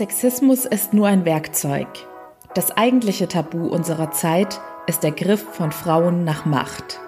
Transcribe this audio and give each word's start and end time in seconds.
Sexismus 0.00 0.64
ist 0.64 0.94
nur 0.94 1.08
ein 1.08 1.26
Werkzeug. 1.26 1.86
Das 2.54 2.70
eigentliche 2.70 3.28
Tabu 3.28 3.66
unserer 3.66 4.10
Zeit 4.12 4.58
ist 4.86 5.02
der 5.02 5.10
Griff 5.12 5.44
von 5.52 5.72
Frauen 5.72 6.24
nach 6.24 6.46
Macht. 6.46 6.98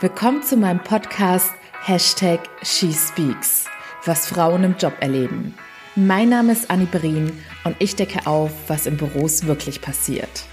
Willkommen 0.00 0.42
zu 0.42 0.58
meinem 0.58 0.80
Podcast 0.80 1.50
Hashtag 1.82 2.40
SheSpeaks, 2.60 3.64
was 4.04 4.26
Frauen 4.26 4.64
im 4.64 4.76
Job 4.76 4.92
erleben. 5.00 5.54
Mein 5.94 6.28
Name 6.28 6.52
ist 6.52 6.70
Annie 6.70 6.88
Berin 6.92 7.32
und 7.64 7.74
ich 7.78 7.96
decke 7.96 8.26
auf, 8.26 8.50
was 8.68 8.84
in 8.84 8.98
Büros 8.98 9.46
wirklich 9.46 9.80
passiert. 9.80 10.44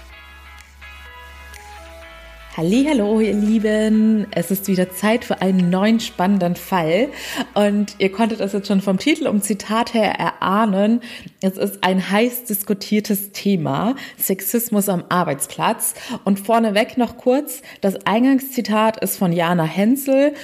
Hallo, 2.56 3.18
ihr 3.18 3.34
Lieben. 3.34 4.28
Es 4.30 4.52
ist 4.52 4.68
wieder 4.68 4.88
Zeit 4.88 5.24
für 5.24 5.42
einen 5.42 5.70
neuen 5.70 5.98
spannenden 5.98 6.54
Fall. 6.54 7.08
Und 7.54 7.96
ihr 7.98 8.12
konntet 8.12 8.38
es 8.38 8.52
jetzt 8.52 8.68
schon 8.68 8.80
vom 8.80 8.96
Titel 8.96 9.26
um 9.26 9.42
Zitat 9.42 9.92
her 9.92 10.12
erahnen. 10.12 11.00
Es 11.40 11.56
ist 11.56 11.82
ein 11.82 12.12
heiß 12.12 12.44
diskutiertes 12.44 13.32
Thema. 13.32 13.96
Sexismus 14.16 14.88
am 14.88 15.02
Arbeitsplatz. 15.08 15.94
Und 16.22 16.38
vorneweg 16.38 16.96
noch 16.96 17.16
kurz. 17.16 17.60
Das 17.80 18.06
Eingangszitat 18.06 19.02
ist 19.02 19.16
von 19.16 19.32
Jana 19.32 19.64
Hensel. 19.64 20.34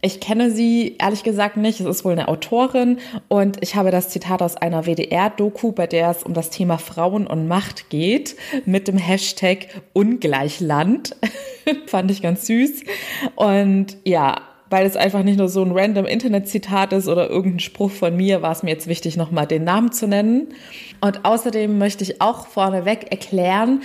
Ich 0.00 0.20
kenne 0.20 0.52
sie 0.52 0.96
ehrlich 1.00 1.24
gesagt 1.24 1.56
nicht. 1.56 1.80
Es 1.80 1.86
ist 1.86 2.04
wohl 2.04 2.12
eine 2.12 2.28
Autorin 2.28 2.98
und 3.26 3.56
ich 3.62 3.74
habe 3.74 3.90
das 3.90 4.10
Zitat 4.10 4.42
aus 4.42 4.56
einer 4.56 4.86
WDR-Doku, 4.86 5.72
bei 5.72 5.88
der 5.88 6.10
es 6.10 6.22
um 6.22 6.34
das 6.34 6.50
Thema 6.50 6.78
Frauen 6.78 7.26
und 7.26 7.48
Macht 7.48 7.90
geht, 7.90 8.36
mit 8.64 8.86
dem 8.86 8.96
Hashtag 8.96 9.66
Ungleichland. 9.94 11.16
Fand 11.86 12.12
ich 12.12 12.22
ganz 12.22 12.46
süß. 12.46 12.84
Und 13.34 13.96
ja, 14.04 14.36
weil 14.70 14.86
es 14.86 14.96
einfach 14.96 15.24
nicht 15.24 15.38
nur 15.38 15.48
so 15.48 15.64
ein 15.64 15.72
random 15.72 16.06
Internet-Zitat 16.06 16.92
ist 16.92 17.08
oder 17.08 17.28
irgendein 17.28 17.60
Spruch 17.60 17.90
von 17.90 18.16
mir, 18.16 18.40
war 18.40 18.52
es 18.52 18.62
mir 18.62 18.70
jetzt 18.70 18.86
wichtig, 18.86 19.16
nochmal 19.16 19.48
den 19.48 19.64
Namen 19.64 19.90
zu 19.90 20.06
nennen. 20.06 20.54
Und 21.00 21.24
außerdem 21.24 21.76
möchte 21.76 22.04
ich 22.04 22.20
auch 22.20 22.46
vorneweg 22.46 23.10
erklären, 23.10 23.80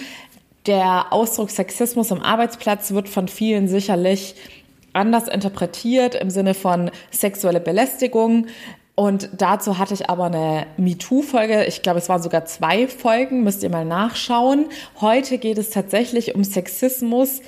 der 0.67 1.11
Ausdruck 1.11 1.50
Sexismus 1.50 2.11
am 2.11 2.22
Arbeitsplatz 2.22 2.91
wird 2.91 3.09
von 3.09 3.28
vielen 3.28 3.67
sicherlich 3.67 4.36
anders 4.94 5.27
interpretiert 5.27 6.16
im 6.16 6.30
Sinne 6.30 6.53
von 6.53 6.91
sexuelle 7.11 7.59
Belästigung. 7.59 8.47
Und 8.95 9.30
dazu 9.38 9.80
hatte 9.80 9.95
ich 9.95 10.09
aber 10.09 10.25
eine 10.25 10.67
MeToo-Folge. 10.77 11.66
Ich 11.66 11.81
glaube, 11.81 12.00
es 12.00 12.09
waren 12.09 12.22
sogar 12.22 12.45
zwei 12.45 12.88
Folgen. 12.88 13.44
Müsst 13.44 13.63
ihr 13.63 13.69
mal 13.69 13.85
nachschauen. 13.85 14.67
Heute 15.02 15.39
geht 15.39 15.58
es 15.58 15.72
tatsächlich 15.72 16.35
um 16.35 16.44
Sexismus 16.44 17.41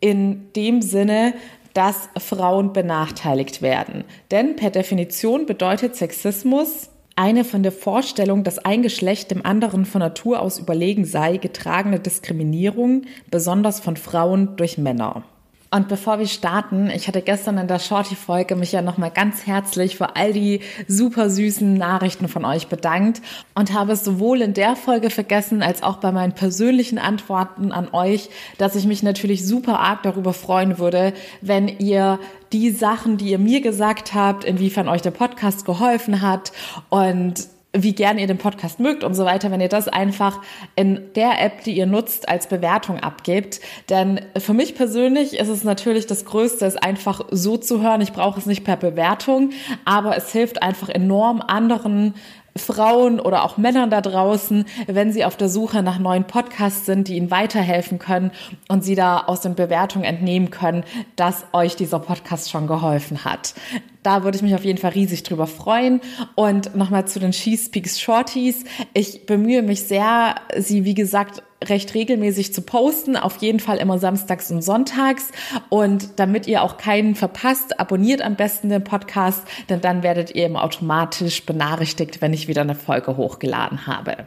in 0.00 0.52
dem 0.54 0.82
Sinne, 0.82 1.34
dass 1.72 2.08
Frauen 2.18 2.72
benachteiligt 2.72 3.62
werden. 3.62 4.04
Denn 4.30 4.56
per 4.56 4.70
Definition 4.70 5.46
bedeutet 5.46 5.96
Sexismus 5.96 6.90
eine 7.16 7.44
von 7.44 7.62
der 7.62 7.72
Vorstellung, 7.72 8.44
dass 8.44 8.58
ein 8.58 8.82
Geschlecht 8.82 9.30
dem 9.30 9.44
anderen 9.44 9.84
von 9.84 10.00
Natur 10.00 10.40
aus 10.40 10.58
überlegen 10.58 11.04
sei, 11.04 11.36
getragene 11.36 12.00
Diskriminierung, 12.00 13.02
besonders 13.30 13.80
von 13.80 13.96
Frauen 13.96 14.56
durch 14.56 14.78
Männer. 14.78 15.24
Und 15.72 15.86
bevor 15.86 16.18
wir 16.18 16.26
starten, 16.26 16.90
ich 16.90 17.06
hatte 17.06 17.22
gestern 17.22 17.56
in 17.56 17.68
der 17.68 17.78
Shorty-Folge 17.78 18.56
mich 18.56 18.72
ja 18.72 18.82
nochmal 18.82 19.12
ganz 19.12 19.46
herzlich 19.46 19.96
für 19.96 20.16
all 20.16 20.32
die 20.32 20.60
super 20.88 21.30
süßen 21.30 21.74
Nachrichten 21.74 22.26
von 22.26 22.44
euch 22.44 22.66
bedankt 22.66 23.22
und 23.54 23.72
habe 23.72 23.92
es 23.92 24.02
sowohl 24.02 24.42
in 24.42 24.52
der 24.52 24.74
Folge 24.74 25.10
vergessen 25.10 25.62
als 25.62 25.84
auch 25.84 25.98
bei 25.98 26.10
meinen 26.10 26.32
persönlichen 26.32 26.98
Antworten 26.98 27.70
an 27.70 27.88
euch, 27.92 28.30
dass 28.58 28.74
ich 28.74 28.84
mich 28.84 29.04
natürlich 29.04 29.46
super 29.46 29.78
arg 29.78 30.02
darüber 30.02 30.32
freuen 30.32 30.78
würde, 30.78 31.12
wenn 31.40 31.68
ihr 31.68 32.18
die 32.52 32.70
Sachen, 32.70 33.16
die 33.16 33.30
ihr 33.30 33.38
mir 33.38 33.60
gesagt 33.60 34.12
habt, 34.12 34.42
inwiefern 34.42 34.88
euch 34.88 35.02
der 35.02 35.12
Podcast 35.12 35.64
geholfen 35.64 36.20
hat 36.20 36.50
und 36.88 37.48
wie 37.72 37.94
gern 37.94 38.18
ihr 38.18 38.26
den 38.26 38.38
Podcast 38.38 38.80
mögt 38.80 39.04
und 39.04 39.14
so 39.14 39.24
weiter, 39.24 39.50
wenn 39.50 39.60
ihr 39.60 39.68
das 39.68 39.86
einfach 39.86 40.40
in 40.74 41.12
der 41.14 41.40
App, 41.40 41.62
die 41.62 41.72
ihr 41.72 41.86
nutzt, 41.86 42.28
als 42.28 42.48
Bewertung 42.48 42.98
abgebt. 42.98 43.60
Denn 43.88 44.20
für 44.38 44.54
mich 44.54 44.74
persönlich 44.74 45.38
ist 45.38 45.48
es 45.48 45.62
natürlich 45.62 46.06
das 46.06 46.24
Größte, 46.24 46.66
es 46.66 46.76
einfach 46.76 47.20
so 47.30 47.56
zu 47.56 47.80
hören. 47.80 48.00
Ich 48.00 48.12
brauche 48.12 48.40
es 48.40 48.46
nicht 48.46 48.64
per 48.64 48.76
Bewertung, 48.76 49.50
aber 49.84 50.16
es 50.16 50.32
hilft 50.32 50.62
einfach 50.62 50.88
enorm 50.88 51.40
anderen 51.40 52.14
Frauen 52.56 53.20
oder 53.20 53.44
auch 53.44 53.56
Männern 53.56 53.90
da 53.90 54.00
draußen, 54.00 54.64
wenn 54.86 55.12
sie 55.12 55.24
auf 55.24 55.36
der 55.36 55.48
Suche 55.48 55.82
nach 55.82 55.98
neuen 55.98 56.24
Podcasts 56.24 56.86
sind, 56.86 57.08
die 57.08 57.16
ihnen 57.16 57.30
weiterhelfen 57.30 57.98
können 57.98 58.30
und 58.68 58.84
sie 58.84 58.94
da 58.94 59.18
aus 59.18 59.40
den 59.40 59.54
Bewertungen 59.54 60.04
entnehmen 60.04 60.50
können, 60.50 60.84
dass 61.16 61.44
euch 61.52 61.76
dieser 61.76 61.98
Podcast 61.98 62.50
schon 62.50 62.66
geholfen 62.66 63.24
hat. 63.24 63.54
Da 64.02 64.24
würde 64.24 64.36
ich 64.36 64.42
mich 64.42 64.54
auf 64.54 64.64
jeden 64.64 64.78
Fall 64.78 64.92
riesig 64.92 65.22
drüber 65.22 65.46
freuen. 65.46 66.00
Und 66.34 66.74
nochmal 66.74 67.06
zu 67.06 67.20
den 67.20 67.32
She 67.32 67.56
Speaks 67.56 68.00
Shorties. 68.00 68.64
Ich 68.94 69.26
bemühe 69.26 69.62
mich 69.62 69.82
sehr, 69.82 70.36
sie, 70.56 70.84
wie 70.84 70.94
gesagt, 70.94 71.42
recht 71.64 71.94
regelmäßig 71.94 72.54
zu 72.54 72.62
posten, 72.62 73.16
auf 73.16 73.36
jeden 73.38 73.60
Fall 73.60 73.78
immer 73.78 73.98
samstags 73.98 74.50
und 74.50 74.62
sonntags. 74.62 75.28
Und 75.68 76.18
damit 76.18 76.46
ihr 76.46 76.62
auch 76.62 76.78
keinen 76.78 77.14
verpasst, 77.14 77.78
abonniert 77.78 78.22
am 78.22 78.36
besten 78.36 78.68
den 78.68 78.84
Podcast, 78.84 79.42
denn 79.68 79.80
dann 79.80 80.02
werdet 80.02 80.34
ihr 80.34 80.46
immer 80.46 80.64
automatisch 80.64 81.44
benachrichtigt, 81.44 82.20
wenn 82.22 82.32
ich 82.32 82.48
wieder 82.48 82.62
eine 82.62 82.74
Folge 82.74 83.16
hochgeladen 83.16 83.86
habe. 83.86 84.26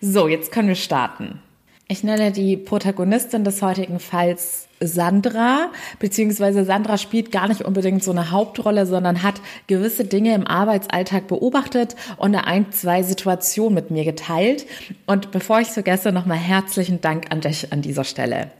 So, 0.00 0.28
jetzt 0.28 0.52
können 0.52 0.68
wir 0.68 0.76
starten. 0.76 1.40
Ich 1.90 2.04
nenne 2.04 2.32
die 2.32 2.58
Protagonistin 2.58 3.44
des 3.44 3.62
heutigen 3.62 3.98
Falls 3.98 4.68
Sandra, 4.78 5.72
beziehungsweise 5.98 6.66
Sandra 6.66 6.98
spielt 6.98 7.32
gar 7.32 7.48
nicht 7.48 7.62
unbedingt 7.62 8.04
so 8.04 8.10
eine 8.10 8.30
Hauptrolle, 8.30 8.84
sondern 8.84 9.22
hat 9.22 9.40
gewisse 9.68 10.04
Dinge 10.04 10.34
im 10.34 10.46
Arbeitsalltag 10.46 11.28
beobachtet 11.28 11.96
und 12.18 12.34
eine 12.34 12.46
ein, 12.46 12.72
zwei 12.72 13.02
Situationen 13.02 13.72
mit 13.72 13.90
mir 13.90 14.04
geteilt. 14.04 14.66
Und 15.06 15.30
bevor 15.30 15.60
ich 15.60 15.68
vergesse, 15.68 16.12
nochmal 16.12 16.36
herzlichen 16.36 17.00
Dank 17.00 17.32
an 17.32 17.40
dich 17.40 17.72
an 17.72 17.80
dieser 17.80 18.04
Stelle. 18.04 18.50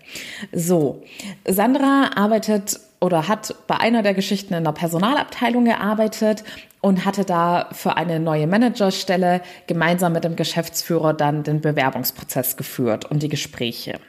So, 0.51 1.03
Sandra 1.47 2.13
arbeitet 2.17 2.81
oder 3.01 3.29
hat 3.29 3.55
bei 3.67 3.77
einer 3.77 4.03
der 4.03 4.15
Geschichten 4.15 4.55
in 4.55 4.65
der 4.65 4.73
Personalabteilung 4.73 5.65
gearbeitet 5.65 6.45
und 6.81 7.05
hatte 7.05 7.25
da 7.25 7.69
für 7.73 7.97
eine 7.97 8.21
neue 8.21 8.47
Managerstelle 8.47 9.41
gemeinsam 9.67 10.13
mit 10.13 10.25
dem 10.25 10.37
Geschäftsführer 10.37 11.15
dann 11.15 11.43
den 11.43 11.61
Bewerbungsprozess 11.61 12.57
geführt 12.57 13.05
und 13.05 13.23
die 13.23 13.29
Gespräche. 13.29 14.01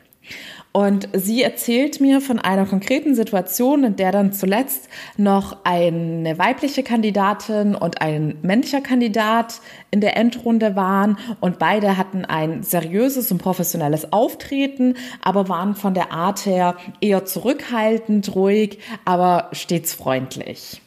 Und 0.72 1.10
sie 1.14 1.42
erzählt 1.42 2.00
mir 2.00 2.22
von 2.22 2.38
einer 2.38 2.68
konkreten 2.68 3.16
Situation, 3.16 3.84
in 3.84 3.96
der 3.96 4.12
dann 4.12 4.34
zuletzt 4.34 4.88
noch 5.18 5.58
eine 5.64 6.38
weibliche 6.38 6.84
Kandidatin 6.84 7.74
und 7.74 8.02
ein 8.02 8.38
männlicher 8.44 8.82
Kandidat 8.82 9.62
in 9.90 10.00
der 10.00 10.16
Endrunde 10.16 10.76
waren 10.76 11.18
und 11.40 11.58
beide 11.58 11.98
hatten 11.98 12.24
ein 12.24 12.62
seriöses 12.62 13.32
und 13.32 13.40
professionelles 13.40 14.14
Auftreten, 14.14 14.94
aber 15.24 15.50
waren 15.50 15.74
von 15.74 15.96
der 15.96 16.12
Art 16.12 16.46
her 16.46 16.76
eher 17.02 17.26
zurückhaltend, 17.26 18.36
ruhig, 18.36 18.78
aber 19.06 19.50
stets 19.54 19.96
freundlich. 19.96 20.82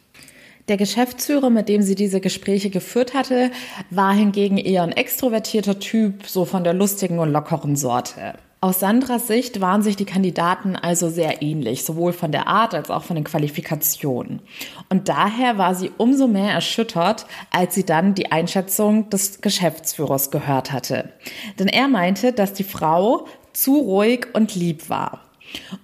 Der 0.69 0.76
Geschäftsführer, 0.76 1.50
mit 1.50 1.69
dem 1.69 1.82
sie 1.82 1.97
diese 1.97 2.20
Gespräche 2.20 2.70
geführt 2.70 3.14
hatte, 3.14 3.50
war 3.91 4.14
hingegen 4.14 4.59
eher 4.59 4.84
ein 4.84 4.93
extrovertierter 4.93 5.81
Typ, 5.81 6.25
so 6.25 6.44
von 6.44 6.62
der 6.62 6.72
lustigen 6.72 7.19
und 7.19 7.32
lockeren 7.32 7.75
Sorte. 7.75 8.34
Aus 8.65 8.78
Sandras 8.78 9.27
Sicht 9.27 9.61
waren 9.61 9.83
sich 9.83 9.97
die 9.97 10.05
Kandidaten 10.05 10.77
also 10.77 11.11
sehr 11.11 11.43
ähnlich, 11.43 11.84
sowohl 11.84 12.12
von 12.12 12.31
der 12.31 12.47
Art 12.47 12.77
als 12.77 12.91
auch 12.91 13.03
von 13.03 13.17
den 13.17 13.25
Qualifikationen. 13.25 14.41
Und 14.89 15.09
daher 15.09 15.59
war 15.59 15.75
sie 15.75 15.91
umso 15.99 16.28
mehr 16.28 16.53
erschüttert, 16.53 17.27
als 17.50 17.75
sie 17.75 17.84
dann 17.84 18.15
die 18.15 18.31
Einschätzung 18.31 19.11
des 19.11 19.41
Geschäftsführers 19.41 20.31
gehört 20.31 20.71
hatte. 20.71 21.12
Denn 21.59 21.67
er 21.67 21.89
meinte, 21.89 22.33
dass 22.33 22.53
die 22.53 22.62
Frau 22.62 23.27
zu 23.53 23.78
ruhig 23.78 24.28
und 24.33 24.55
lieb 24.55 24.89
war. 24.89 25.23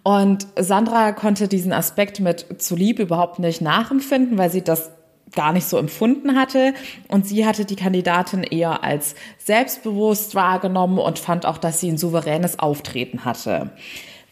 Und 0.04 0.46
Sandra 0.56 1.10
konnte 1.10 1.48
diesen 1.48 1.72
Aspekt 1.72 2.20
mit 2.20 2.62
zu 2.62 2.76
lieb 2.76 3.00
überhaupt 3.00 3.40
nicht 3.40 3.60
nachempfinden, 3.60 4.38
weil 4.38 4.50
sie 4.50 4.62
das 4.62 4.92
gar 5.34 5.52
nicht 5.52 5.66
so 5.66 5.78
empfunden 5.78 6.36
hatte. 6.36 6.74
Und 7.08 7.26
sie 7.26 7.46
hatte 7.46 7.64
die 7.64 7.76
Kandidatin 7.76 8.42
eher 8.42 8.82
als 8.84 9.14
selbstbewusst 9.38 10.34
wahrgenommen 10.34 10.98
und 10.98 11.18
fand 11.18 11.46
auch, 11.46 11.58
dass 11.58 11.80
sie 11.80 11.90
ein 11.90 11.98
souveränes 11.98 12.58
Auftreten 12.58 13.24
hatte. 13.24 13.70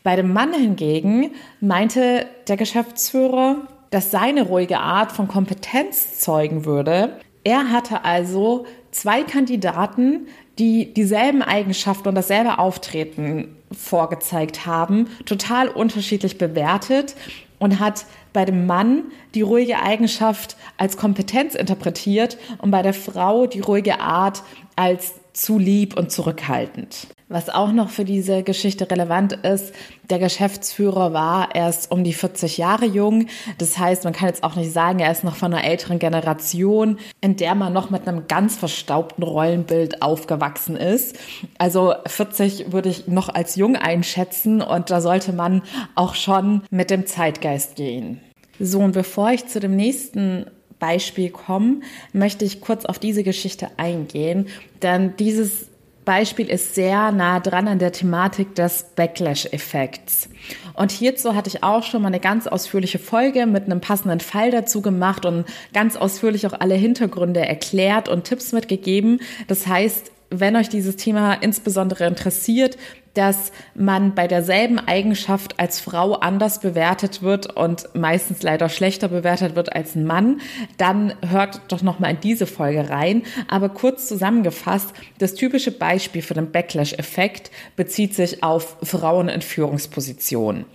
Bei 0.02 0.14
dem 0.16 0.32
Mann 0.32 0.54
hingegen 0.54 1.32
meinte 1.60 2.26
der 2.46 2.56
Geschäftsführer, 2.56 3.56
dass 3.90 4.10
seine 4.10 4.42
ruhige 4.42 4.78
Art 4.78 5.12
von 5.12 5.28
Kompetenz 5.28 6.20
zeugen 6.20 6.64
würde. 6.64 7.18
Er 7.44 7.70
hatte 7.70 8.04
also 8.04 8.66
zwei 8.90 9.22
Kandidaten, 9.22 10.28
die 10.58 10.92
dieselben 10.94 11.42
Eigenschaften 11.42 12.08
und 12.08 12.14
dasselbe 12.14 12.58
Auftreten 12.58 13.56
vorgezeigt 13.72 14.66
haben, 14.66 15.08
total 15.26 15.68
unterschiedlich 15.68 16.38
bewertet 16.38 17.14
und 17.58 17.80
hat 17.80 18.06
bei 18.36 18.44
dem 18.44 18.66
Mann 18.66 19.04
die 19.34 19.40
ruhige 19.40 19.80
Eigenschaft 19.80 20.58
als 20.76 20.98
Kompetenz 20.98 21.54
interpretiert 21.54 22.36
und 22.58 22.70
bei 22.70 22.82
der 22.82 22.92
Frau 22.92 23.46
die 23.46 23.60
ruhige 23.60 23.98
Art 23.98 24.42
als 24.76 25.14
zu 25.32 25.58
lieb 25.58 25.96
und 25.96 26.12
zurückhaltend. 26.12 27.06
Was 27.28 27.48
auch 27.48 27.72
noch 27.72 27.88
für 27.88 28.04
diese 28.04 28.42
Geschichte 28.42 28.90
relevant 28.90 29.32
ist, 29.32 29.74
der 30.10 30.18
Geschäftsführer 30.18 31.14
war 31.14 31.54
erst 31.54 31.90
um 31.90 32.04
die 32.04 32.12
40 32.12 32.58
Jahre 32.58 32.84
jung. 32.84 33.26
Das 33.56 33.78
heißt, 33.78 34.04
man 34.04 34.12
kann 34.12 34.28
jetzt 34.28 34.44
auch 34.44 34.54
nicht 34.54 34.70
sagen, 34.70 34.98
er 34.98 35.10
ist 35.10 35.24
noch 35.24 35.34
von 35.34 35.52
einer 35.52 35.64
älteren 35.64 35.98
Generation, 35.98 36.98
in 37.22 37.36
der 37.36 37.54
man 37.54 37.72
noch 37.72 37.88
mit 37.88 38.06
einem 38.06 38.28
ganz 38.28 38.56
verstaubten 38.56 39.24
Rollenbild 39.24 40.02
aufgewachsen 40.02 40.76
ist. 40.76 41.18
Also 41.58 41.94
40 42.06 42.70
würde 42.72 42.90
ich 42.90 43.08
noch 43.08 43.28
als 43.28 43.56
jung 43.56 43.76
einschätzen 43.76 44.60
und 44.60 44.90
da 44.90 45.00
sollte 45.00 45.32
man 45.32 45.62
auch 45.94 46.14
schon 46.14 46.62
mit 46.70 46.90
dem 46.90 47.06
Zeitgeist 47.06 47.76
gehen. 47.76 48.20
So, 48.60 48.80
und 48.80 48.92
bevor 48.92 49.30
ich 49.30 49.46
zu 49.46 49.60
dem 49.60 49.76
nächsten 49.76 50.46
Beispiel 50.78 51.30
komme, 51.30 51.80
möchte 52.12 52.44
ich 52.44 52.60
kurz 52.60 52.84
auf 52.84 52.98
diese 52.98 53.22
Geschichte 53.22 53.68
eingehen, 53.76 54.46
denn 54.82 55.14
dieses 55.18 55.66
Beispiel 56.04 56.48
ist 56.48 56.76
sehr 56.76 57.10
nah 57.10 57.40
dran 57.40 57.66
an 57.66 57.80
der 57.80 57.90
Thematik 57.90 58.54
des 58.54 58.86
Backlash-Effekts. 58.94 60.28
Und 60.74 60.92
hierzu 60.92 61.34
hatte 61.34 61.48
ich 61.48 61.64
auch 61.64 61.82
schon 61.82 62.00
mal 62.00 62.08
eine 62.08 62.20
ganz 62.20 62.46
ausführliche 62.46 63.00
Folge 63.00 63.44
mit 63.46 63.64
einem 63.64 63.80
passenden 63.80 64.20
Fall 64.20 64.52
dazu 64.52 64.82
gemacht 64.82 65.26
und 65.26 65.44
ganz 65.74 65.96
ausführlich 65.96 66.46
auch 66.46 66.52
alle 66.52 66.76
Hintergründe 66.76 67.40
erklärt 67.40 68.08
und 68.08 68.22
Tipps 68.22 68.52
mitgegeben. 68.52 69.20
Das 69.48 69.66
heißt, 69.66 70.12
wenn 70.30 70.54
euch 70.54 70.68
dieses 70.68 70.94
Thema 70.94 71.34
insbesondere 71.34 72.06
interessiert, 72.06 72.78
dass 73.16 73.52
man 73.74 74.14
bei 74.14 74.28
derselben 74.28 74.78
Eigenschaft 74.78 75.58
als 75.58 75.80
Frau 75.80 76.14
anders 76.14 76.60
bewertet 76.60 77.22
wird 77.22 77.56
und 77.56 77.88
meistens 77.94 78.42
leider 78.42 78.68
schlechter 78.68 79.08
bewertet 79.08 79.56
wird 79.56 79.74
als 79.74 79.94
ein 79.94 80.04
Mann, 80.04 80.40
dann 80.76 81.14
hört 81.26 81.60
doch 81.68 81.82
noch 81.82 81.98
mal 81.98 82.10
in 82.10 82.20
diese 82.20 82.46
Folge 82.46 82.90
rein. 82.90 83.22
Aber 83.48 83.68
kurz 83.68 84.06
zusammengefasst, 84.06 84.92
das 85.18 85.34
typische 85.34 85.70
Beispiel 85.70 86.22
für 86.22 86.34
den 86.34 86.50
Backlash-Effekt 86.50 87.50
bezieht 87.76 88.14
sich 88.14 88.42
auf 88.42 88.76
Frauen 88.82 89.28
in 89.28 89.42
Führungspositionen. 89.42 90.66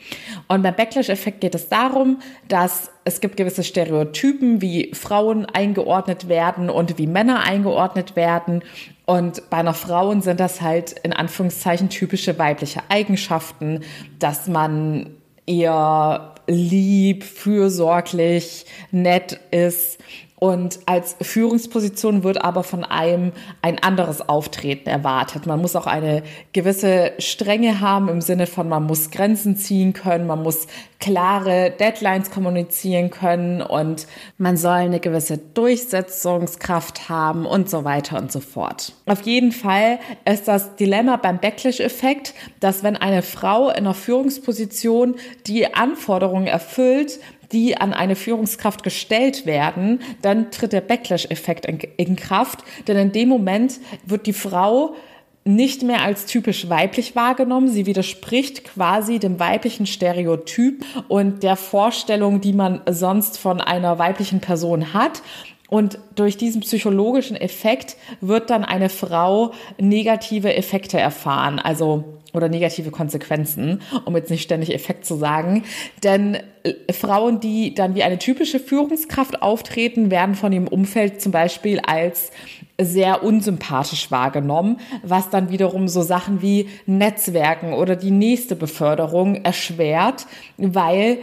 Und 0.47 0.63
beim 0.63 0.75
Backlash-Effekt 0.75 1.41
geht 1.41 1.55
es 1.55 1.69
darum, 1.69 2.19
dass 2.47 2.91
es 3.03 3.19
gibt 3.19 3.37
gewisse 3.37 3.63
Stereotypen, 3.63 4.61
wie 4.61 4.91
Frauen 4.93 5.45
eingeordnet 5.45 6.27
werden 6.27 6.69
und 6.69 6.97
wie 6.97 7.07
Männer 7.07 7.41
eingeordnet 7.41 8.15
werden. 8.15 8.63
Und 9.11 9.49
bei 9.49 9.57
einer 9.57 9.73
Frau 9.73 10.17
sind 10.21 10.39
das 10.39 10.61
halt 10.61 10.93
in 11.03 11.11
Anführungszeichen 11.11 11.89
typische 11.89 12.39
weibliche 12.39 12.79
Eigenschaften, 12.87 13.81
dass 14.19 14.47
man 14.47 15.17
eher 15.45 16.35
lieb, 16.47 17.25
fürsorglich, 17.25 18.65
nett 18.91 19.37
ist, 19.51 19.99
und 20.43 20.79
als 20.87 21.15
Führungsposition 21.21 22.23
wird 22.23 22.43
aber 22.43 22.63
von 22.63 22.83
einem 22.83 23.31
ein 23.61 23.77
anderes 23.77 24.27
Auftreten 24.27 24.89
erwartet. 24.89 25.45
Man 25.45 25.61
muss 25.61 25.75
auch 25.75 25.85
eine 25.85 26.23
gewisse 26.51 27.11
Strenge 27.19 27.79
haben 27.79 28.09
im 28.09 28.21
Sinne 28.21 28.47
von, 28.47 28.67
man 28.67 28.85
muss 28.87 29.11
Grenzen 29.11 29.55
ziehen 29.55 29.93
können, 29.93 30.25
man 30.25 30.41
muss 30.41 30.65
klare 30.99 31.69
Deadlines 31.79 32.31
kommunizieren 32.31 33.11
können 33.11 33.61
und 33.61 34.07
man 34.39 34.57
soll 34.57 34.71
eine 34.71 34.99
gewisse 34.99 35.37
Durchsetzungskraft 35.37 37.07
haben 37.07 37.45
und 37.45 37.69
so 37.69 37.83
weiter 37.83 38.17
und 38.17 38.31
so 38.31 38.39
fort. 38.39 38.93
Auf 39.05 39.21
jeden 39.21 39.51
Fall 39.51 39.99
ist 40.25 40.47
das 40.47 40.75
Dilemma 40.75 41.17
beim 41.17 41.39
Backlash-Effekt, 41.39 42.33
dass 42.59 42.81
wenn 42.81 42.97
eine 42.97 43.21
Frau 43.21 43.69
in 43.69 43.75
einer 43.75 43.93
Führungsposition 43.93 45.17
die 45.45 45.71
Anforderungen 45.75 46.47
erfüllt, 46.47 47.19
die 47.51 47.77
an 47.77 47.93
eine 47.93 48.15
Führungskraft 48.15 48.83
gestellt 48.83 49.45
werden, 49.45 49.99
dann 50.21 50.51
tritt 50.51 50.73
der 50.73 50.81
Backlash-Effekt 50.81 51.65
in, 51.65 51.79
in 51.97 52.15
Kraft. 52.15 52.63
Denn 52.87 52.97
in 52.97 53.11
dem 53.11 53.29
Moment 53.29 53.79
wird 54.05 54.27
die 54.27 54.33
Frau 54.33 54.95
nicht 55.43 55.81
mehr 55.81 56.03
als 56.03 56.27
typisch 56.27 56.69
weiblich 56.69 57.15
wahrgenommen. 57.15 57.67
Sie 57.67 57.87
widerspricht 57.87 58.63
quasi 58.63 59.17
dem 59.17 59.39
weiblichen 59.39 59.87
Stereotyp 59.87 60.85
und 61.07 61.41
der 61.41 61.55
Vorstellung, 61.55 62.41
die 62.41 62.53
man 62.53 62.81
sonst 62.89 63.39
von 63.39 63.59
einer 63.59 63.97
weiblichen 63.97 64.39
Person 64.39 64.93
hat. 64.93 65.23
Und 65.71 65.99
durch 66.15 66.35
diesen 66.35 66.59
psychologischen 66.59 67.37
Effekt 67.37 67.95
wird 68.19 68.49
dann 68.49 68.65
eine 68.65 68.89
Frau 68.89 69.53
negative 69.79 70.53
Effekte 70.53 70.99
erfahren, 70.99 71.59
also 71.59 72.03
oder 72.33 72.49
negative 72.49 72.91
Konsequenzen, 72.91 73.81
um 74.03 74.15
jetzt 74.17 74.29
nicht 74.29 74.41
ständig 74.41 74.73
Effekt 74.75 75.05
zu 75.05 75.15
sagen. 75.15 75.63
Denn 76.03 76.37
äh, 76.63 76.91
Frauen, 76.91 77.39
die 77.39 77.73
dann 77.73 77.95
wie 77.95 78.03
eine 78.03 78.19
typische 78.19 78.59
Führungskraft 78.59 79.41
auftreten, 79.41 80.11
werden 80.11 80.35
von 80.35 80.51
ihrem 80.51 80.67
Umfeld 80.67 81.21
zum 81.21 81.31
Beispiel 81.31 81.79
als 81.79 82.31
sehr 82.77 83.23
unsympathisch 83.23 84.11
wahrgenommen, 84.11 84.77
was 85.03 85.29
dann 85.29 85.51
wiederum 85.51 85.87
so 85.87 86.01
Sachen 86.01 86.41
wie 86.41 86.67
Netzwerken 86.85 87.71
oder 87.71 87.95
die 87.95 88.11
nächste 88.11 88.57
Beförderung 88.57 89.35
erschwert, 89.45 90.25
weil 90.57 91.19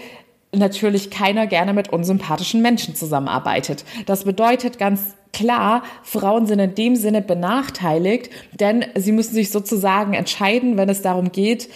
natürlich 0.58 1.10
keiner 1.10 1.46
gerne 1.46 1.72
mit 1.72 1.90
unsympathischen 1.90 2.62
Menschen 2.62 2.94
zusammenarbeitet. 2.94 3.84
Das 4.06 4.24
bedeutet 4.24 4.78
ganz 4.78 5.14
klar, 5.32 5.82
Frauen 6.02 6.46
sind 6.46 6.58
in 6.58 6.74
dem 6.74 6.96
Sinne 6.96 7.22
benachteiligt, 7.22 8.30
denn 8.58 8.84
sie 8.94 9.12
müssen 9.12 9.34
sich 9.34 9.50
sozusagen 9.50 10.14
entscheiden, 10.14 10.76
wenn 10.76 10.88
es 10.88 11.02
darum 11.02 11.32
geht, 11.32 11.68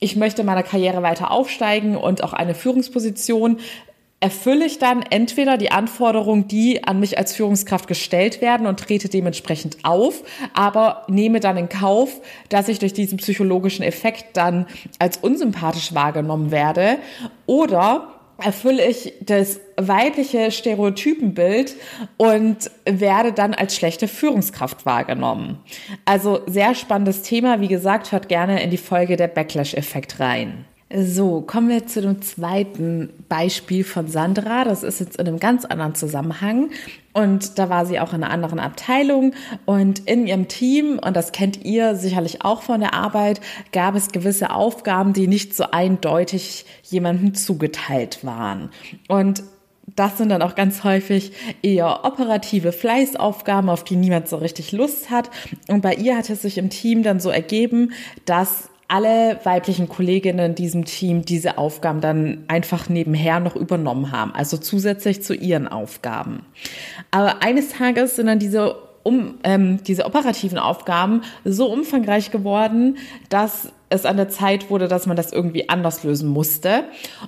ich 0.00 0.16
möchte 0.16 0.42
in 0.42 0.46
meiner 0.46 0.62
Karriere 0.62 1.02
weiter 1.02 1.30
aufsteigen 1.30 1.96
und 1.96 2.22
auch 2.22 2.34
eine 2.34 2.54
Führungsposition 2.54 3.58
erfülle 4.20 4.64
ich 4.64 4.78
dann 4.78 5.02
entweder 5.02 5.58
die 5.58 5.70
Anforderungen, 5.70 6.48
die 6.48 6.82
an 6.84 6.98
mich 6.98 7.18
als 7.18 7.34
Führungskraft 7.34 7.86
gestellt 7.86 8.40
werden 8.40 8.66
und 8.66 8.80
trete 8.80 9.10
dementsprechend 9.10 9.78
auf, 9.82 10.22
aber 10.54 11.04
nehme 11.08 11.40
dann 11.40 11.58
in 11.58 11.68
Kauf, 11.68 12.22
dass 12.48 12.68
ich 12.68 12.78
durch 12.78 12.94
diesen 12.94 13.18
psychologischen 13.18 13.82
Effekt 13.82 14.36
dann 14.36 14.66
als 14.98 15.18
unsympathisch 15.18 15.94
wahrgenommen 15.94 16.50
werde, 16.50 16.96
oder 17.44 18.13
erfülle 18.38 18.86
ich 18.86 19.14
das 19.20 19.60
weibliche 19.76 20.50
Stereotypenbild 20.50 21.76
und 22.16 22.70
werde 22.84 23.32
dann 23.32 23.54
als 23.54 23.76
schlechte 23.76 24.08
Führungskraft 24.08 24.86
wahrgenommen. 24.86 25.58
Also 26.04 26.40
sehr 26.46 26.74
spannendes 26.74 27.22
Thema. 27.22 27.60
Wie 27.60 27.68
gesagt, 27.68 28.12
hört 28.12 28.28
gerne 28.28 28.62
in 28.62 28.70
die 28.70 28.76
Folge 28.76 29.16
der 29.16 29.28
Backlash-Effekt 29.28 30.20
rein. 30.20 30.64
So, 30.92 31.40
kommen 31.40 31.70
wir 31.70 31.86
zu 31.86 32.02
dem 32.02 32.20
zweiten 32.20 33.08
Beispiel 33.28 33.84
von 33.84 34.06
Sandra. 34.06 34.64
Das 34.64 34.82
ist 34.82 35.00
jetzt 35.00 35.18
in 35.18 35.26
einem 35.26 35.40
ganz 35.40 35.64
anderen 35.64 35.94
Zusammenhang. 35.94 36.70
Und 37.14 37.58
da 37.58 37.70
war 37.70 37.86
sie 37.86 37.98
auch 37.98 38.12
in 38.12 38.22
einer 38.22 38.32
anderen 38.32 38.60
Abteilung. 38.60 39.32
Und 39.64 40.00
in 40.00 40.26
ihrem 40.26 40.46
Team, 40.46 41.00
und 41.04 41.16
das 41.16 41.32
kennt 41.32 41.64
ihr 41.64 41.96
sicherlich 41.96 42.44
auch 42.44 42.62
von 42.62 42.80
der 42.80 42.92
Arbeit, 42.92 43.40
gab 43.72 43.94
es 43.94 44.12
gewisse 44.12 44.50
Aufgaben, 44.50 45.14
die 45.14 45.26
nicht 45.26 45.56
so 45.56 45.64
eindeutig 45.70 46.66
jemandem 46.82 47.34
zugeteilt 47.34 48.22
waren. 48.22 48.68
Und 49.08 49.42
das 49.96 50.18
sind 50.18 50.28
dann 50.28 50.42
auch 50.42 50.54
ganz 50.54 50.84
häufig 50.84 51.32
eher 51.62 52.04
operative 52.04 52.72
Fleißaufgaben, 52.72 53.70
auf 53.70 53.84
die 53.84 53.96
niemand 53.96 54.28
so 54.28 54.36
richtig 54.36 54.72
Lust 54.72 55.10
hat. 55.10 55.30
Und 55.68 55.80
bei 55.80 55.94
ihr 55.94 56.16
hat 56.16 56.30
es 56.30 56.42
sich 56.42 56.58
im 56.58 56.70
Team 56.70 57.02
dann 57.02 57.20
so 57.20 57.30
ergeben, 57.30 57.92
dass 58.26 58.70
alle 58.88 59.38
weiblichen 59.44 59.88
Kolleginnen 59.88 60.50
in 60.50 60.54
diesem 60.54 60.84
Team 60.84 61.24
diese 61.24 61.58
Aufgaben 61.58 62.00
dann 62.00 62.44
einfach 62.48 62.88
nebenher 62.88 63.40
noch 63.40 63.56
übernommen 63.56 64.12
haben, 64.12 64.34
also 64.34 64.56
zusätzlich 64.56 65.22
zu 65.22 65.34
ihren 65.34 65.68
Aufgaben. 65.68 66.44
Aber 67.10 67.42
eines 67.42 67.70
Tages 67.70 68.16
sind 68.16 68.26
dann 68.26 68.38
diese 68.38 68.76
um, 69.04 69.34
ähm, 69.44 69.82
diese 69.84 70.06
operativen 70.06 70.58
Aufgaben 70.58 71.22
so 71.44 71.70
umfangreich 71.70 72.30
geworden, 72.30 72.96
dass 73.28 73.68
es 73.90 74.06
an 74.06 74.16
der 74.16 74.28
Zeit 74.28 74.70
wurde, 74.70 74.88
dass 74.88 75.06
man 75.06 75.16
das 75.16 75.30
irgendwie 75.30 75.68
anders 75.68 76.02
lösen 76.02 76.28
musste. 76.28 76.84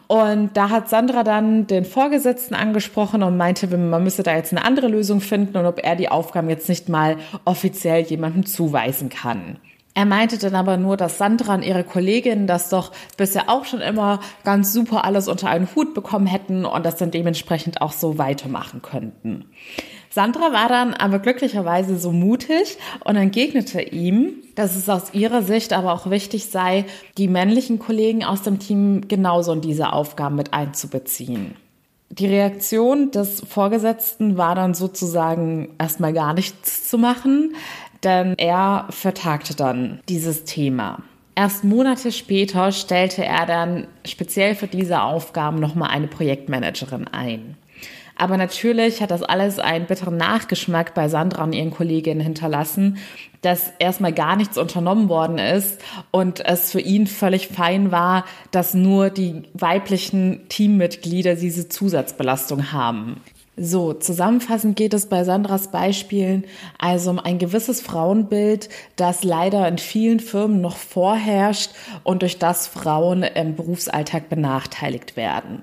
Und 0.09 0.57
da 0.57 0.71
hat 0.71 0.89
Sandra 0.89 1.23
dann 1.23 1.67
den 1.67 1.85
Vorgesetzten 1.85 2.55
angesprochen 2.55 3.23
und 3.23 3.37
meinte, 3.37 3.69
man 3.77 4.03
müsse 4.03 4.23
da 4.23 4.35
jetzt 4.35 4.53
eine 4.53 4.65
andere 4.65 4.89
Lösung 4.89 5.21
finden 5.21 5.57
und 5.57 5.67
ob 5.67 5.85
er 5.85 5.97
die 5.97 6.09
Aufgaben 6.09 6.49
jetzt 6.49 6.69
nicht 6.69 6.89
mal 6.89 7.19
offiziell 7.45 8.03
jemandem 8.03 8.47
zuweisen 8.47 9.11
kann. 9.11 9.59
Er 9.97 10.05
meinte 10.05 10.37
dann 10.37 10.55
aber 10.55 10.77
nur, 10.77 10.99
dass 10.99 11.17
Sandra 11.17 11.55
und 11.55 11.63
ihre 11.63 11.83
Kolleginnen 11.83 12.47
das 12.47 12.69
doch 12.69 12.93
bisher 13.17 13.49
auch 13.49 13.65
schon 13.65 13.81
immer 13.81 14.21
ganz 14.45 14.75
super 14.75 15.07
alles 15.07 15.27
unter 15.27 15.49
einen 15.49 15.75
Hut 15.75 15.95
bekommen 15.95 16.27
hätten 16.27 16.67
und 16.67 16.85
das 16.85 16.97
dann 16.97 17.11
dementsprechend 17.11 17.81
auch 17.81 17.93
so 17.93 18.19
weitermachen 18.19 18.83
könnten. 18.83 19.47
Sandra 20.11 20.53
war 20.53 20.69
dann 20.69 20.93
aber 20.93 21.19
glücklicherweise 21.19 21.97
so 21.97 22.13
mutig 22.13 22.77
und 23.05 23.17
entgegnete 23.17 23.81
ihm, 23.81 24.35
dass 24.55 24.77
es 24.77 24.91
aus 24.91 25.15
ihrer 25.15 25.41
Sicht 25.41 25.73
aber 25.73 25.95
auch 25.95 26.11
wichtig 26.11 26.51
sei, 26.51 26.85
die 27.17 27.27
männlichen 27.27 27.79
Kollegen 27.79 28.23
aus 28.23 28.43
dem 28.43 28.59
Team 28.59 29.09
genauso 29.09 29.55
in 29.55 29.63
diese 29.63 29.95
Aufgaben 29.95 30.37
mit 30.37 30.53
einzubeziehen. 30.53 31.55
Die 32.11 32.27
Reaktion 32.27 33.11
des 33.11 33.41
Vorgesetzten 33.41 34.37
war 34.37 34.55
dann 34.55 34.75
sozusagen 34.75 35.75
erstmal 35.79 36.13
gar 36.13 36.35
nichts 36.35 36.89
zu 36.89 36.99
machen 36.99 37.57
denn 38.07 38.35
er 38.39 38.87
vertagte 38.91 39.55
dann 39.55 40.01
dieses 40.09 40.45
Thema. 40.45 41.03
Erst 41.35 41.65
Monate 41.65 42.13
später 42.13 42.73
stellte 42.73 43.23
er 43.23 43.45
dann 43.45 43.89
speziell 44.07 44.55
für 44.55 44.69
diese 44.69 45.03
Aufgaben 45.03 45.59
nochmal 45.59 45.91
eine 45.91 46.07
Projektmanagerin 46.07 47.09
ein. 47.09 47.57
Aber 48.19 48.39
natürlich 48.39 49.03
hat 49.03 49.11
das 49.11 49.23
alles 49.23 49.59
einen 49.59 49.85
bitteren 49.85 50.17
Nachgeschmack 50.17 50.95
bei 50.95 51.09
Sandra 51.09 51.45
und 51.45 51.53
ihren 51.53 51.71
Kolleginnen 51.71 52.23
hinterlassen, 52.23 52.97
dass 53.43 53.71
erstmal 53.79 54.15
gar 54.15 54.37
nichts 54.37 54.57
unternommen 54.57 55.11
worden 55.11 55.37
ist 55.37 55.83
und 56.11 56.43
es 56.43 56.73
für 56.73 56.81
ihn 56.81 57.07
völlig 57.07 57.49
fein 57.49 57.93
war, 57.93 58.25
dass 58.51 58.73
nur 58.73 59.11
die 59.11 59.43
weiblichen 59.53 60.49
Teammitglieder 60.49 61.35
diese 61.35 61.69
Zusatzbelastung 61.69 62.73
haben. 62.73 63.21
So, 63.59 63.95
zusammenfassend 63.95 64.77
geht 64.77 64.93
es 64.93 65.07
bei 65.07 65.25
Sandras 65.25 65.71
Beispielen 65.71 66.45
also 66.77 67.09
um 67.09 67.19
ein 67.19 67.39
gewisses 67.39 67.81
Frauenbild, 67.81 68.69
das 68.97 69.25
leider 69.25 69.67
in 69.67 69.79
vielen 69.79 70.21
Firmen 70.21 70.61
noch 70.61 70.77
vorherrscht 70.77 71.71
und 72.05 72.21
durch 72.21 72.39
das 72.39 72.67
Frauen 72.67 73.23
im 73.23 73.57
Berufsalltag 73.57 74.29
benachteiligt 74.29 75.17
werden. 75.17 75.63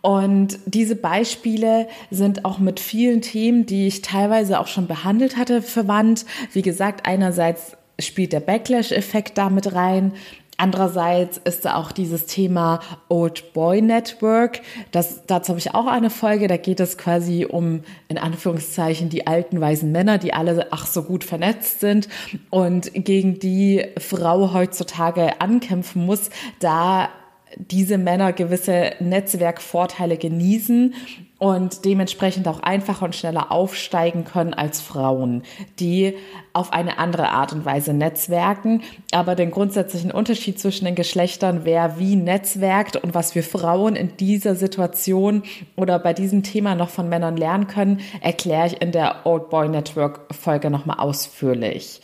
Und 0.00 0.60
diese 0.66 0.94
Beispiele 0.94 1.88
sind 2.10 2.44
auch 2.44 2.58
mit 2.58 2.78
vielen 2.78 3.20
Themen, 3.20 3.66
die 3.66 3.88
ich 3.88 4.02
teilweise 4.02 4.60
auch 4.60 4.68
schon 4.68 4.86
behandelt 4.86 5.36
hatte, 5.36 5.60
verwandt. 5.60 6.26
Wie 6.52 6.62
gesagt, 6.62 7.04
einerseits 7.04 7.76
spielt 7.98 8.32
der 8.32 8.40
Backlash-Effekt 8.40 9.38
damit 9.38 9.74
rein. 9.74 10.12
Andererseits 10.56 11.38
ist 11.38 11.64
da 11.64 11.74
auch 11.74 11.90
dieses 11.90 12.26
Thema 12.26 12.80
Old 13.08 13.52
Boy 13.52 13.82
Network. 13.82 14.60
Das, 14.92 15.26
dazu 15.26 15.50
habe 15.50 15.58
ich 15.58 15.74
auch 15.74 15.86
eine 15.86 16.10
Folge. 16.10 16.46
Da 16.46 16.56
geht 16.56 16.80
es 16.80 16.96
quasi 16.96 17.44
um, 17.44 17.82
in 18.08 18.18
Anführungszeichen, 18.18 19.08
die 19.08 19.26
alten 19.26 19.60
weißen 19.60 19.90
Männer, 19.90 20.18
die 20.18 20.32
alle 20.32 20.68
ach 20.70 20.86
so 20.86 21.02
gut 21.02 21.24
vernetzt 21.24 21.80
sind 21.80 22.08
und 22.50 22.90
gegen 22.94 23.38
die 23.38 23.84
Frau 23.98 24.52
heutzutage 24.52 25.40
ankämpfen 25.40 26.06
muss, 26.06 26.30
da 26.60 27.08
diese 27.56 27.98
Männer 27.98 28.32
gewisse 28.32 28.92
Netzwerkvorteile 29.00 30.16
genießen 30.16 30.94
und 31.38 31.84
dementsprechend 31.84 32.48
auch 32.48 32.60
einfacher 32.60 33.04
und 33.04 33.14
schneller 33.14 33.52
aufsteigen 33.52 34.24
können 34.24 34.54
als 34.54 34.80
Frauen, 34.80 35.42
die 35.78 36.14
auf 36.52 36.72
eine 36.72 36.98
andere 36.98 37.30
Art 37.30 37.52
und 37.52 37.64
Weise 37.64 37.92
netzwerken. 37.92 38.82
Aber 39.12 39.34
den 39.34 39.50
grundsätzlichen 39.50 40.10
Unterschied 40.10 40.58
zwischen 40.58 40.84
den 40.84 40.94
Geschlechtern, 40.94 41.60
wer 41.64 41.98
wie 41.98 42.16
netzwerkt 42.16 42.96
und 42.96 43.14
was 43.14 43.34
wir 43.34 43.42
Frauen 43.42 43.96
in 43.96 44.16
dieser 44.16 44.54
Situation 44.54 45.42
oder 45.76 45.98
bei 45.98 46.14
diesem 46.14 46.44
Thema 46.44 46.76
noch 46.76 46.88
von 46.88 47.08
Männern 47.08 47.36
lernen 47.36 47.66
können, 47.66 48.00
erkläre 48.20 48.68
ich 48.68 48.80
in 48.80 48.92
der 48.92 49.26
Old 49.26 49.50
Boy 49.50 49.68
Network 49.68 50.34
Folge 50.34 50.70
nochmal 50.70 50.98
ausführlich. 50.98 52.00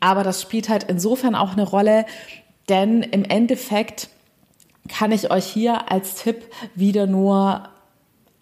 Aber 0.00 0.24
das 0.24 0.42
spielt 0.42 0.68
halt 0.68 0.84
insofern 0.84 1.34
auch 1.34 1.52
eine 1.52 1.68
Rolle, 1.68 2.04
denn 2.68 3.02
im 3.02 3.24
Endeffekt 3.24 4.08
kann 4.88 5.12
ich 5.12 5.30
euch 5.30 5.46
hier 5.46 5.90
als 5.90 6.16
Tipp 6.16 6.44
wieder 6.74 7.06
nur 7.06 7.68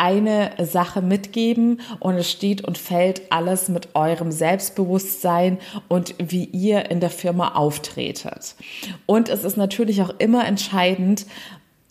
eine 0.00 0.52
Sache 0.64 1.02
mitgeben 1.02 1.82
und 1.98 2.14
es 2.14 2.30
steht 2.30 2.64
und 2.64 2.78
fällt 2.78 3.30
alles 3.30 3.68
mit 3.68 3.94
eurem 3.94 4.32
Selbstbewusstsein 4.32 5.58
und 5.88 6.14
wie 6.18 6.44
ihr 6.44 6.90
in 6.90 7.00
der 7.00 7.10
Firma 7.10 7.54
auftretet. 7.54 8.54
Und 9.04 9.28
es 9.28 9.44
ist 9.44 9.58
natürlich 9.58 10.00
auch 10.00 10.14
immer 10.18 10.46
entscheidend, 10.46 11.26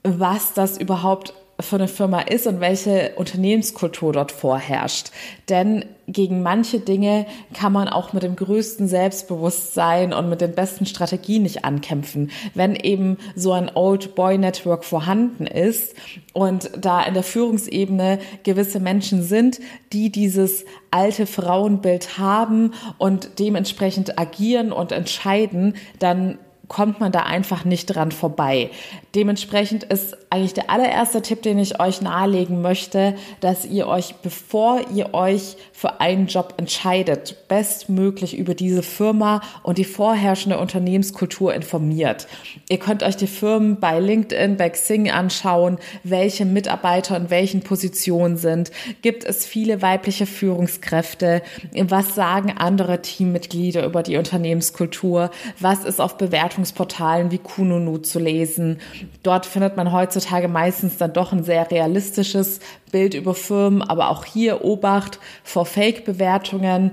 was 0.02 0.54
das 0.54 0.80
überhaupt 0.80 1.34
für 1.60 1.76
eine 1.76 1.88
Firma 1.88 2.22
ist 2.22 2.48
und 2.48 2.60
welche 2.60 3.14
Unternehmenskultur 3.16 4.14
dort 4.14 4.32
vorherrscht. 4.32 5.12
Denn 5.50 5.86
gegen 6.08 6.42
manche 6.42 6.80
Dinge 6.80 7.26
kann 7.54 7.74
man 7.74 7.88
auch 7.88 8.14
mit 8.14 8.24
dem 8.24 8.36
größten 8.36 8.88
Selbstbewusstsein 8.88 10.14
und 10.14 10.30
mit 10.30 10.42
den 10.42 10.54
besten 10.54 10.86
Strategien 10.86 11.44
nicht 11.44 11.66
ankämpfen. 11.66 12.32
Wenn 12.54 12.76
eben 12.76 13.18
so 13.36 13.52
ein 13.52 13.70
Old 13.74 14.16
Boy 14.16 14.38
Network 14.38 14.86
vorhanden 14.86 15.46
ist 15.46 15.96
und 16.34 16.72
da 16.78 17.04
in 17.04 17.14
der 17.14 17.24
Führungsebene 17.24 18.20
gewisse 18.44 18.80
Menschen 18.80 19.22
sind, 19.22 19.60
die 19.92 20.12
dieses 20.12 20.66
alte 20.92 21.28
Frauenbild 21.28 22.18
haben 22.18 22.74
und 22.98 23.40
dementsprechend 23.40 24.18
agieren 24.18 24.72
und 24.72 24.92
entscheiden, 24.92 25.76
dann 26.00 26.40
kommt 26.70 27.00
man 27.02 27.12
da 27.12 27.24
einfach 27.24 27.66
nicht 27.66 27.88
dran 27.88 28.12
vorbei. 28.12 28.70
Dementsprechend 29.16 29.84
ist 29.86 30.16
eigentlich 30.30 30.54
der 30.54 30.70
allererste 30.70 31.24
Tipp, 31.24 31.42
den 31.42 31.58
ich 31.58 31.80
euch 31.80 32.02
nahelegen 32.02 32.62
möchte, 32.62 33.16
dass 33.40 33.66
ihr 33.66 33.88
euch, 33.88 34.16
bevor 34.22 34.82
ihr 34.94 35.16
euch 35.16 35.58
für 35.74 36.00
einen 36.00 36.28
Job 36.28 36.54
entscheidet, 36.58 37.48
bestmöglich 37.48 38.38
über 38.38 38.54
diese 38.54 38.84
Firma 38.84 39.42
und 39.64 39.80
die 39.80 39.84
vorherrschende 39.84 40.60
Unternehmenskultur 40.60 41.56
informiert. 41.56 42.28
Ihr 42.70 42.78
könnt 42.78 43.02
euch 43.02 43.18
die 43.18 43.26
Firmen 43.26 43.80
bei 43.80 44.00
LinkedIn, 44.00 44.58
bei 44.58 44.70
Xing 44.70 45.10
anschauen, 45.10 45.80
welche 46.04 46.46
Mitarbeiter 46.46 47.18
in 47.18 47.32
welchen 47.32 47.62
Positionen 47.62 48.38
sind. 48.38 48.72
Gibt 49.02 49.24
es 49.24 49.44
viele 49.44 49.82
weibliche 49.82 50.28
Führungskräfte? 50.28 51.42
Was 51.74 52.14
sagen 52.14 52.54
andere 52.56 53.02
Teammitglieder 53.02 53.86
über 53.86 54.04
die 54.04 54.18
Unternehmenskultur? 54.18 55.32
Was 55.60 55.84
ist 55.84 56.00
auf 56.00 56.18
Bewertungsportalen 56.18 57.32
wie 57.32 57.40
Kununu 57.40 57.98
zu 57.98 58.20
lesen? 58.20 58.80
Dort 59.24 59.46
findet 59.46 59.78
man 59.78 59.92
heutzutage 59.92 60.48
meistens 60.48 60.98
dann 60.98 61.14
doch 61.14 61.32
ein 61.32 61.44
sehr 61.44 61.70
realistisches 61.70 62.60
Bild 62.92 63.14
über 63.14 63.34
Firmen, 63.34 63.82
aber 63.82 64.10
auch 64.10 64.26
hier 64.26 64.64
Obacht 64.64 65.20
vor 65.44 65.66
Fake-Bewertungen. 65.66 66.92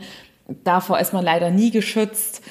Davor 0.64 0.98
ist 1.00 1.12
man 1.12 1.24
leider 1.24 1.50
nie 1.50 1.70
geschützt. 1.70 2.42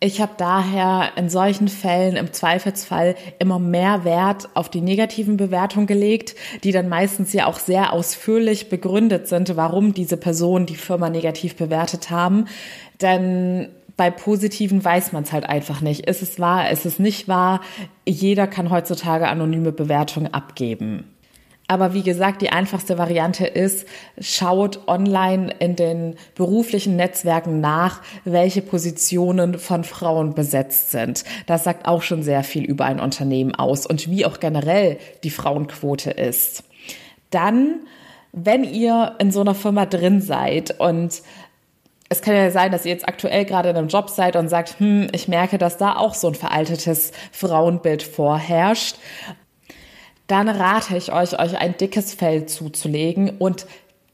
Ich 0.00 0.20
habe 0.20 0.32
daher 0.36 1.10
in 1.16 1.28
solchen 1.28 1.66
Fällen 1.66 2.14
im 2.14 2.32
Zweifelsfall 2.32 3.16
immer 3.40 3.58
mehr 3.58 4.04
Wert 4.04 4.48
auf 4.54 4.68
die 4.68 4.80
negativen 4.80 5.36
Bewertungen 5.36 5.88
gelegt, 5.88 6.36
die 6.62 6.70
dann 6.70 6.88
meistens 6.88 7.32
ja 7.32 7.46
auch 7.46 7.58
sehr 7.58 7.92
ausführlich 7.92 8.68
begründet 8.68 9.26
sind, 9.26 9.56
warum 9.56 9.94
diese 9.94 10.16
Personen 10.16 10.66
die 10.66 10.76
Firma 10.76 11.10
negativ 11.10 11.56
bewertet 11.56 12.10
haben. 12.10 12.46
Denn 13.00 13.70
bei 13.98 14.12
positiven 14.12 14.82
weiß 14.82 15.12
man 15.12 15.24
es 15.24 15.32
halt 15.32 15.44
einfach 15.44 15.80
nicht. 15.80 16.06
Ist 16.06 16.22
es 16.22 16.38
wahr, 16.38 16.70
ist 16.70 16.86
es 16.86 17.00
nicht 17.00 17.26
wahr? 17.26 17.60
Jeder 18.06 18.46
kann 18.46 18.70
heutzutage 18.70 19.28
anonyme 19.28 19.72
Bewertungen 19.72 20.32
abgeben. 20.32 21.16
Aber 21.66 21.94
wie 21.94 22.04
gesagt, 22.04 22.40
die 22.40 22.50
einfachste 22.50 22.96
Variante 22.96 23.44
ist, 23.44 23.86
schaut 24.20 24.86
online 24.86 25.52
in 25.58 25.74
den 25.74 26.14
beruflichen 26.36 26.94
Netzwerken 26.94 27.60
nach, 27.60 28.00
welche 28.24 28.62
Positionen 28.62 29.58
von 29.58 29.82
Frauen 29.82 30.32
besetzt 30.32 30.92
sind. 30.92 31.24
Das 31.46 31.64
sagt 31.64 31.86
auch 31.86 32.02
schon 32.02 32.22
sehr 32.22 32.44
viel 32.44 32.64
über 32.64 32.84
ein 32.84 33.00
Unternehmen 33.00 33.54
aus 33.54 33.84
und 33.84 34.08
wie 34.08 34.24
auch 34.24 34.38
generell 34.38 34.98
die 35.24 35.30
Frauenquote 35.30 36.12
ist. 36.12 36.62
Dann, 37.30 37.80
wenn 38.32 38.62
ihr 38.62 39.16
in 39.18 39.32
so 39.32 39.40
einer 39.40 39.56
Firma 39.56 39.86
drin 39.86 40.20
seid 40.20 40.78
und 40.78 41.20
es 42.08 42.22
kann 42.22 42.34
ja 42.34 42.50
sein, 42.50 42.72
dass 42.72 42.86
ihr 42.86 42.92
jetzt 42.92 43.06
aktuell 43.06 43.44
gerade 43.44 43.68
in 43.70 43.76
einem 43.76 43.88
Job 43.88 44.08
seid 44.08 44.36
und 44.36 44.48
sagt, 44.48 44.80
hm, 44.80 45.08
ich 45.12 45.28
merke, 45.28 45.58
dass 45.58 45.76
da 45.76 45.96
auch 45.96 46.14
so 46.14 46.28
ein 46.28 46.34
veraltetes 46.34 47.12
Frauenbild 47.32 48.02
vorherrscht. 48.02 48.96
Dann 50.26 50.48
rate 50.48 50.96
ich 50.96 51.12
euch, 51.12 51.38
euch 51.38 51.58
ein 51.58 51.76
dickes 51.76 52.14
Fell 52.14 52.46
zuzulegen 52.46 53.30
und 53.38 53.66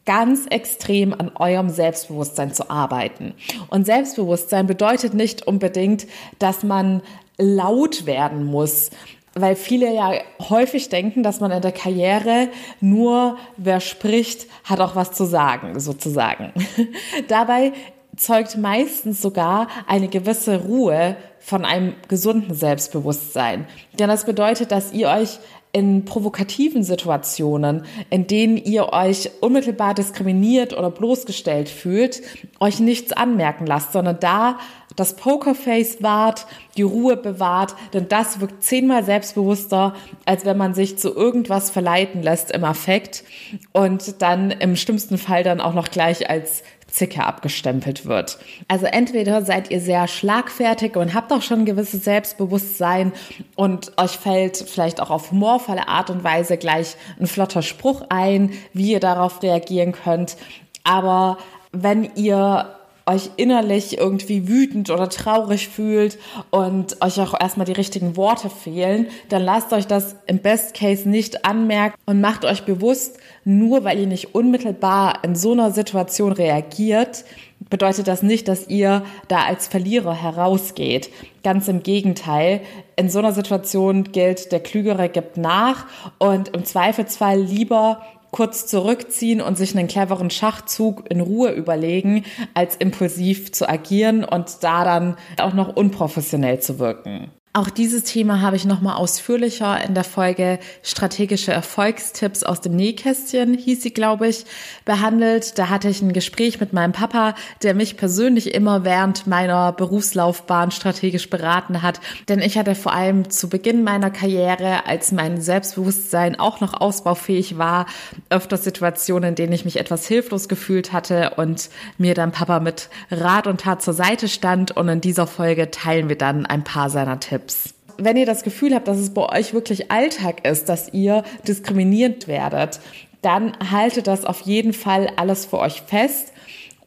ganz 0.07 0.47
extrem 0.51 1.13
an 1.13 1.33
eurem 1.37 1.71
Selbstbewusstsein 1.71 2.53
zu 2.53 2.69
arbeiten. 2.69 3.35
Und 3.69 3.87
Selbstbewusstsein 3.87 4.67
bedeutet 4.67 5.15
nicht 5.15 5.47
unbedingt, 5.47 6.07
dass 6.39 6.63
man 6.63 7.03
laut 7.39 8.07
werden 8.07 8.45
muss 8.45 8.91
weil 9.35 9.57
viele 9.57 9.93
ja 9.93 10.13
häufig 10.49 10.89
denken, 10.89 11.23
dass 11.23 11.41
man 11.41 11.51
in 11.51 11.63
der 11.63 11.73
Karriere 11.73 12.49
nur 12.81 13.37
wer 13.57 13.81
spricht, 13.81 14.47
hat 14.65 14.81
auch 14.81 14.95
was 14.97 15.13
zu 15.13 15.25
sagen, 15.25 15.79
sozusagen. 15.81 16.53
Dabei 17.29 17.73
zeugt 18.17 18.57
meistens 18.57 19.21
sogar 19.21 19.69
eine 19.87 20.09
gewisse 20.09 20.63
Ruhe 20.63 21.17
von 21.41 21.65
einem 21.65 21.95
gesunden 22.09 22.55
Selbstbewusstsein. 22.55 23.67
Denn 23.99 24.09
das 24.09 24.25
bedeutet, 24.25 24.71
dass 24.71 24.93
ihr 24.93 25.09
euch 25.09 25.39
in 25.75 26.05
provokativen 26.05 26.85
Situationen, 26.85 27.85
in 28.09 28.29
denen 28.29 28.57
ihr 28.57 28.93
euch 28.93 29.29
unmittelbar 29.41 29.93
diskriminiert 29.93 30.73
oder 30.73 30.89
bloßgestellt 30.89 31.69
fühlt, 31.69 32.23
euch 32.61 32.79
nichts 32.79 33.13
anmerken 33.13 33.67
lasst, 33.67 33.93
sondern 33.93 34.21
da 34.21 34.59
das 34.95 35.17
Pokerface 35.17 36.01
wahrt, 36.01 36.47
die 36.77 36.83
Ruhe 36.83 37.17
bewahrt, 37.17 37.75
denn 37.93 38.09
das 38.09 38.41
wirkt 38.41 38.63
zehnmal 38.63 39.03
selbstbewusster, 39.03 39.95
als 40.25 40.45
wenn 40.45 40.57
man 40.57 40.75
sich 40.75 40.97
zu 40.97 41.13
irgendwas 41.13 41.71
verleiten 41.71 42.23
lässt 42.23 42.53
im 42.53 42.63
Affekt 42.63 43.25
und 43.73 44.23
dann 44.23 44.53
im 44.53 44.77
schlimmsten 44.77 45.19
Fall 45.19 45.43
dann 45.43 45.61
auch 45.61 45.75
noch 45.75 45.91
gleich 45.91 46.31
als 46.31 46.63
Zicke 46.95 47.25
abgestempelt 47.25 48.07
wird. 48.07 48.39
Also 48.69 48.87
entweder 48.87 49.43
seid 49.43 49.71
ihr 49.73 49.81
sehr 49.81 50.07
schlagfertig 50.07 50.97
und 50.97 51.13
habt 51.13 51.33
auch 51.33 51.43
schon 51.43 51.61
ein 51.61 51.65
gewisses 51.65 52.05
Selbstbewusstsein 52.05 53.13
und 53.57 53.93
euch 53.99 54.13
fällt 54.13 54.57
vielleicht 54.57 55.01
auch 55.01 55.11
auf 55.11 55.33
humorvolle 55.33 55.89
Art 55.89 56.11
und 56.11 56.23
Weise 56.23 56.57
gleich 56.57 56.95
ein 57.19 57.27
flotter 57.27 57.63
Spruch 57.63 58.03
ein, 58.11 58.53
wie 58.73 58.93
ihr 58.93 59.01
darauf 59.01 59.43
reagieren 59.43 59.91
könnt. 59.91 60.37
Aber 60.85 61.39
wenn 61.73 62.15
ihr 62.15 62.77
euch 63.07 63.31
innerlich 63.37 63.99
irgendwie 63.99 64.49
wütend 64.49 64.91
oder 64.91 65.09
traurig 65.09 65.69
fühlt 65.69 66.19
und 66.51 67.03
euch 67.03 67.21
auch 67.21 67.39
erstmal 67.39 67.67
die 67.67 67.73
richtigen 67.73 68.17
Worte 68.17 68.49
fehlen, 68.49 69.09
dann 69.29 69.43
lasst 69.43 69.73
euch 69.73 69.87
das 69.87 70.17
im 70.27 70.39
Best 70.39 70.75
Case 70.75 71.09
nicht 71.09 71.45
anmerken 71.45 71.97
und 72.07 72.21
macht 72.21 72.45
euch 72.45 72.65
bewusst, 72.65 73.19
nur 73.45 73.85
weil 73.85 73.99
ihr 73.99 74.07
nicht 74.07 74.35
unmittelbar 74.35 75.23
in 75.23 75.37
so 75.37 75.53
einer 75.53 75.71
Situation 75.71 76.33
reagiert, 76.33 77.25
bedeutet 77.71 78.09
das 78.09 78.23
nicht, 78.23 78.49
dass 78.49 78.69
ihr 78.69 79.05
da 79.29 79.45
als 79.45 79.67
Verlierer 79.67 80.15
herausgeht. 80.15 81.11
Ganz 81.43 81.69
im 81.69 81.83
Gegenteil. 81.83 82.61
In 82.97 83.09
so 83.11 83.19
einer 83.19 83.33
Situation 83.33 84.05
gilt, 84.05 84.53
der 84.53 84.61
Klügere 84.61 85.09
gibt 85.09 85.37
nach 85.37 85.87
und 86.19 86.49
im 86.49 86.65
Zweifelsfall 86.65 87.41
lieber 87.41 88.03
kurz 88.35 88.67
zurückziehen 88.67 89.41
und 89.41 89.57
sich 89.57 89.77
einen 89.79 89.87
cleveren 89.87 90.29
Schachzug 90.29 91.09
in 91.09 91.21
Ruhe 91.21 91.53
überlegen, 91.53 92.25
als 92.53 92.75
impulsiv 92.75 93.53
zu 93.53 93.69
agieren 93.69 94.25
und 94.25 94.65
da 94.65 94.83
dann 94.83 95.17
auch 95.41 95.55
noch 95.55 95.77
unprofessionell 95.77 96.59
zu 96.59 96.81
wirken. 96.81 97.31
Auch 97.57 97.71
dieses 97.71 98.03
Thema 98.03 98.41
habe 98.41 98.57
ich 98.57 98.65
nochmal 98.65 98.97
ausführlicher 98.97 99.81
in 99.85 99.95
der 99.95 100.03
Folge 100.03 100.59
Strategische 100.83 101.53
Erfolgstipps 101.53 102.43
aus 102.43 102.61
dem 102.61 102.75
Nähkästchen, 102.75 103.55
hieß 103.55 103.81
sie, 103.81 103.95
glaube 103.95 104.27
ich, 104.27 104.45
behandelt. 104.85 105.57
Da 105.57 105.69
hatte 105.69 105.89
ich 105.89 106.03
ein 106.03 106.13
Gespräch 106.13 106.59
mit 106.59 106.73
meinem 106.73 106.91
Papa, 106.91 107.37
der 107.63 107.75
mich 107.75 107.97
persönlich 107.97 108.57
immer 108.57 108.83
während 108.83 109.29
meiner 109.29 109.71
Berufslaufbahn 109.71 110.73
strategisch 110.73 111.31
beraten 111.31 111.83
hat. 111.83 112.01
Denn 112.29 112.41
ich 112.41 112.59
hatte 112.59 112.75
vor 112.75 112.93
allem 112.93 113.31
zu 113.31 113.49
Beginn 113.49 113.85
meiner 113.85 114.11
Karriere, 114.11 114.87
als 114.87 115.13
mein 115.13 115.41
Selbstbewusstsein 115.41 116.41
auch 116.41 116.59
noch 116.59 116.81
ausbaufähig 116.81 117.57
war, 117.57 117.87
öfter 118.31 118.57
Situationen, 118.57 119.29
in 119.29 119.35
denen 119.37 119.53
ich 119.53 119.65
mich 119.65 119.79
etwas 119.79 120.09
hilflos 120.09 120.49
gefühlt 120.49 120.93
hatte 120.93 121.35
und 121.37 121.71
mir 121.99 122.15
dann 122.15 122.33
Papa 122.33 122.59
mit 122.59 122.89
Rat 123.13 123.47
und 123.47 123.61
Tat 123.61 123.81
zur 123.81 123.95
Seite 123.95 124.27
stand. 124.27 124.77
Und 124.77 124.89
in 124.89 125.01
dieser 125.01 125.29
Folge 125.29 125.71
teilen 125.71 126.09
wir 126.09 126.19
dann 126.19 126.47
ein 126.47 126.65
paar 126.65 126.91
seiner 126.91 127.21
Tipps. 127.21 127.44
Tipps. 127.45 127.75
Wenn 127.99 128.17
ihr 128.17 128.27
das 128.27 128.43
Gefühl 128.43 128.75
habt, 128.75 128.89
dass 128.89 128.99
es 128.99 129.15
bei 129.15 129.39
euch 129.39 129.55
wirklich 129.55 129.91
Alltag 129.91 130.47
ist, 130.49 130.69
dass 130.69 130.93
ihr 130.93 131.23
diskriminiert 131.47 132.27
werdet, 132.27 132.81
dann 133.23 133.53
haltet 133.71 134.07
das 134.07 134.25
auf 134.25 134.41
jeden 134.41 134.73
Fall 134.73 135.11
alles 135.17 135.47
für 135.47 135.59
euch 135.59 135.83
fest 135.83 136.33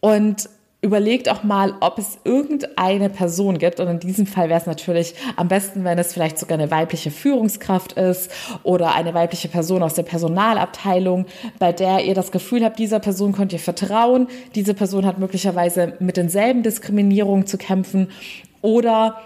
und 0.01 0.49
überlegt 0.81 1.29
auch 1.29 1.43
mal, 1.43 1.73
ob 1.79 1.97
es 1.97 2.19
irgendeine 2.23 3.09
Person 3.09 3.57
gibt. 3.57 3.79
Und 3.79 3.87
in 3.87 3.99
diesem 3.99 4.27
Fall 4.27 4.49
wäre 4.49 4.59
es 4.59 4.67
natürlich 4.67 5.15
am 5.35 5.47
besten, 5.47 5.83
wenn 5.83 5.97
es 5.97 6.13
vielleicht 6.13 6.37
sogar 6.37 6.57
eine 6.57 6.69
weibliche 6.69 7.09
Führungskraft 7.09 7.93
ist 7.93 8.29
oder 8.63 8.93
eine 8.93 9.13
weibliche 9.13 9.47
Person 9.47 9.81
aus 9.81 9.95
der 9.95 10.03
Personalabteilung, 10.03 11.25
bei 11.57 11.71
der 11.71 12.03
ihr 12.05 12.13
das 12.13 12.31
Gefühl 12.31 12.63
habt, 12.63 12.77
dieser 12.79 12.99
Person 12.99 13.31
könnt 13.31 13.53
ihr 13.53 13.59
vertrauen. 13.59 14.27
Diese 14.55 14.73
Person 14.73 15.05
hat 15.05 15.17
möglicherweise 15.19 15.93
mit 15.99 16.17
denselben 16.17 16.63
Diskriminierungen 16.63 17.47
zu 17.47 17.57
kämpfen 17.57 18.09
oder 18.61 19.17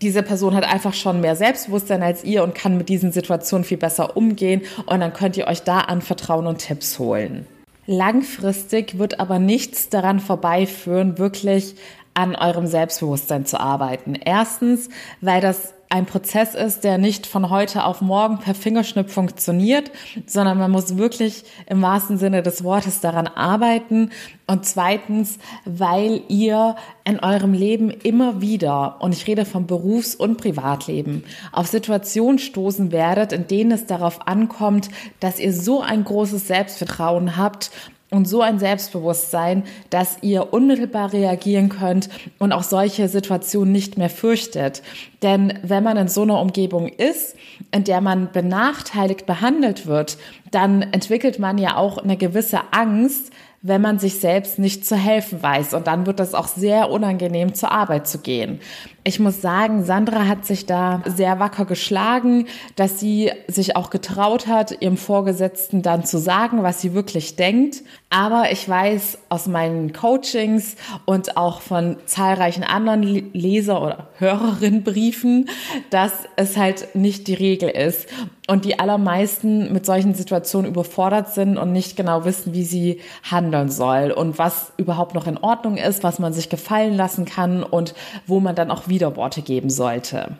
diese 0.00 0.22
Person 0.22 0.54
hat 0.54 0.64
einfach 0.64 0.94
schon 0.94 1.20
mehr 1.20 1.36
Selbstbewusstsein 1.36 2.02
als 2.02 2.24
ihr 2.24 2.42
und 2.44 2.54
kann 2.54 2.76
mit 2.76 2.88
diesen 2.88 3.12
Situationen 3.12 3.64
viel 3.64 3.78
besser 3.78 4.16
umgehen 4.16 4.62
und 4.86 5.00
dann 5.00 5.12
könnt 5.12 5.36
ihr 5.36 5.46
euch 5.46 5.62
da 5.62 5.80
anvertrauen 5.80 6.46
und 6.46 6.58
Tipps 6.58 6.98
holen. 6.98 7.46
Langfristig 7.86 8.98
wird 8.98 9.18
aber 9.18 9.38
nichts 9.38 9.88
daran 9.88 10.20
vorbeiführen, 10.20 11.18
wirklich 11.18 11.74
an 12.14 12.34
eurem 12.34 12.66
Selbstbewusstsein 12.66 13.46
zu 13.46 13.58
arbeiten. 13.58 14.14
Erstens, 14.14 14.88
weil 15.20 15.40
das 15.40 15.74
ein 15.90 16.06
Prozess 16.06 16.54
ist, 16.54 16.84
der 16.84 16.98
nicht 16.98 17.26
von 17.26 17.50
heute 17.50 17.84
auf 17.84 18.00
morgen 18.00 18.38
per 18.38 18.54
Fingerschnipp 18.54 19.10
funktioniert, 19.10 19.90
sondern 20.26 20.58
man 20.58 20.70
muss 20.70 20.98
wirklich 20.98 21.44
im 21.66 21.80
wahrsten 21.80 22.18
Sinne 22.18 22.42
des 22.42 22.62
Wortes 22.62 23.00
daran 23.00 23.26
arbeiten. 23.26 24.10
Und 24.46 24.66
zweitens, 24.66 25.38
weil 25.64 26.22
ihr 26.28 26.76
in 27.04 27.20
eurem 27.20 27.52
Leben 27.52 27.90
immer 27.90 28.40
wieder, 28.40 28.96
und 29.00 29.14
ich 29.14 29.26
rede 29.26 29.44
vom 29.44 29.66
Berufs- 29.66 30.14
und 30.14 30.36
Privatleben, 30.36 31.24
auf 31.52 31.66
Situationen 31.66 32.38
stoßen 32.38 32.92
werdet, 32.92 33.32
in 33.32 33.46
denen 33.46 33.72
es 33.72 33.86
darauf 33.86 34.26
ankommt, 34.26 34.90
dass 35.20 35.38
ihr 35.38 35.52
so 35.52 35.80
ein 35.80 36.04
großes 36.04 36.46
Selbstvertrauen 36.46 37.36
habt 37.36 37.70
und 38.10 38.26
so 38.26 38.40
ein 38.40 38.58
Selbstbewusstsein, 38.58 39.64
dass 39.90 40.18
ihr 40.22 40.52
unmittelbar 40.52 41.12
reagieren 41.12 41.68
könnt 41.68 42.08
und 42.38 42.52
auch 42.52 42.62
solche 42.62 43.08
Situationen 43.08 43.72
nicht 43.72 43.98
mehr 43.98 44.10
fürchtet. 44.10 44.82
Denn 45.22 45.58
wenn 45.62 45.82
man 45.84 45.96
in 45.96 46.08
so 46.08 46.22
einer 46.22 46.40
Umgebung 46.40 46.88
ist, 46.88 47.36
in 47.70 47.84
der 47.84 48.00
man 48.00 48.32
benachteiligt 48.32 49.26
behandelt 49.26 49.86
wird, 49.86 50.16
dann 50.50 50.82
entwickelt 50.82 51.38
man 51.38 51.58
ja 51.58 51.76
auch 51.76 51.98
eine 51.98 52.16
gewisse 52.16 52.60
Angst, 52.70 53.30
wenn 53.60 53.80
man 53.80 53.98
sich 53.98 54.20
selbst 54.20 54.58
nicht 54.58 54.86
zu 54.86 54.96
helfen 54.96 55.42
weiß. 55.42 55.74
Und 55.74 55.86
dann 55.86 56.06
wird 56.06 56.20
das 56.20 56.34
auch 56.34 56.46
sehr 56.46 56.90
unangenehm 56.90 57.54
zur 57.54 57.72
Arbeit 57.72 58.06
zu 58.06 58.18
gehen. 58.18 58.60
Ich 59.02 59.18
muss 59.18 59.40
sagen, 59.40 59.84
Sandra 59.84 60.26
hat 60.26 60.44
sich 60.44 60.66
da 60.66 61.02
sehr 61.06 61.40
wacker 61.40 61.64
geschlagen, 61.64 62.46
dass 62.76 63.00
sie 63.00 63.32
sich 63.48 63.74
auch 63.74 63.90
getraut 63.90 64.46
hat, 64.46 64.80
ihrem 64.80 64.96
Vorgesetzten 64.96 65.82
dann 65.82 66.04
zu 66.04 66.18
sagen, 66.18 66.62
was 66.62 66.80
sie 66.80 66.94
wirklich 66.94 67.36
denkt. 67.36 67.82
Aber 68.10 68.52
ich 68.52 68.68
weiß 68.68 69.18
aus 69.28 69.46
meinen 69.46 69.92
Coachings 69.92 70.76
und 71.04 71.36
auch 71.36 71.60
von 71.60 71.96
zahlreichen 72.06 72.64
anderen 72.64 73.02
Leser- 73.02 73.82
oder 73.82 74.08
Hörerinnenbriefen, 74.18 75.48
dass 75.90 76.12
es 76.36 76.56
halt 76.56 76.94
nicht 76.94 77.26
die 77.26 77.34
Regel 77.34 77.70
ist 77.70 78.08
und 78.48 78.64
die 78.64 78.78
allermeisten 78.78 79.72
mit 79.72 79.84
solchen 79.84 80.14
Situationen 80.14 80.70
überfordert 80.70 81.28
sind 81.28 81.58
und 81.58 81.70
nicht 81.70 81.96
genau 81.96 82.24
wissen, 82.24 82.54
wie 82.54 82.64
sie 82.64 83.00
handeln 83.22 83.68
soll 83.68 84.10
und 84.10 84.38
was 84.38 84.72
überhaupt 84.78 85.14
noch 85.14 85.26
in 85.26 85.36
Ordnung 85.36 85.76
ist, 85.76 86.02
was 86.02 86.18
man 86.18 86.32
sich 86.32 86.48
gefallen 86.48 86.96
lassen 86.96 87.26
kann 87.26 87.62
und 87.62 87.94
wo 88.26 88.40
man 88.40 88.54
dann 88.54 88.70
auch 88.70 88.88
Widerworte 88.88 89.42
geben 89.42 89.68
sollte. 89.68 90.38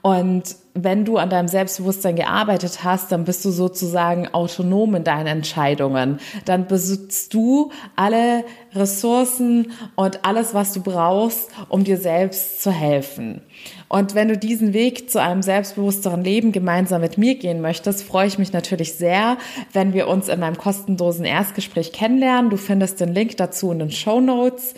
Und 0.00 0.56
wenn 0.74 1.04
du 1.04 1.18
an 1.18 1.28
deinem 1.28 1.48
Selbstbewusstsein 1.48 2.16
gearbeitet 2.16 2.82
hast, 2.82 3.12
dann 3.12 3.24
bist 3.24 3.44
du 3.44 3.50
sozusagen 3.50 4.28
autonom 4.28 4.94
in 4.94 5.04
deinen 5.04 5.26
Entscheidungen. 5.26 6.18
Dann 6.46 6.66
besitzt 6.66 7.34
du 7.34 7.70
alle 7.94 8.44
Ressourcen 8.74 9.72
und 9.96 10.24
alles, 10.24 10.54
was 10.54 10.72
du 10.72 10.80
brauchst, 10.80 11.50
um 11.68 11.84
dir 11.84 11.98
selbst 11.98 12.62
zu 12.62 12.70
helfen. 12.70 13.42
Und 13.88 14.14
wenn 14.14 14.28
du 14.28 14.38
diesen 14.38 14.72
Weg 14.72 15.10
zu 15.10 15.20
einem 15.20 15.42
selbstbewussteren 15.42 16.24
Leben 16.24 16.52
gemeinsam 16.52 17.02
mit 17.02 17.18
mir 17.18 17.34
gehen 17.34 17.60
möchtest, 17.60 18.02
freue 18.02 18.26
ich 18.26 18.38
mich 18.38 18.54
natürlich 18.54 18.94
sehr, 18.94 19.36
wenn 19.74 19.92
wir 19.92 20.08
uns 20.08 20.28
in 20.28 20.40
meinem 20.40 20.56
kostenlosen 20.56 21.26
Erstgespräch 21.26 21.92
kennenlernen. 21.92 22.50
Du 22.50 22.56
findest 22.56 23.00
den 23.00 23.12
Link 23.12 23.36
dazu 23.36 23.70
in 23.72 23.80
den 23.80 23.90
Show 23.90 24.20
Notes. 24.20 24.74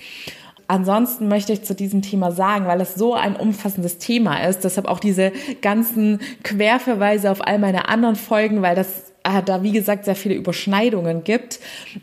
Ansonsten 0.67 1.29
möchte 1.29 1.53
ich 1.53 1.65
zu 1.65 1.75
diesem 1.75 2.03
Thema 2.03 2.33
sagen, 2.33 2.67
weil 2.67 2.81
es 2.81 2.95
so 2.95 3.15
ein 3.15 3.37
umfassendes 3.37 3.99
Thema 3.99 4.45
ist, 4.47 4.65
deshalb 4.65 4.89
auch 4.89 4.99
diese 4.99 5.33
ganzen 5.61 6.21
Querverweise 6.43 7.31
auf 7.31 7.47
all 7.47 7.59
meine 7.59 7.89
anderen 7.89 8.17
Folgen, 8.17 8.63
weil 8.63 8.75
das 8.75 9.14
da 9.45 9.63
wie 9.63 9.73
gesagt 9.73 10.05
sehr 10.05 10.17
viele 10.17 10.35
Überschneidungen 10.35 11.25
gibt. 11.25 11.61